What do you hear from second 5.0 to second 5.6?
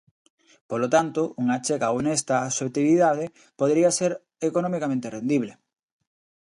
rendible.